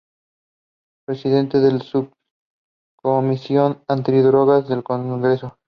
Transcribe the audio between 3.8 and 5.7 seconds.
Antidrogas del Congreso.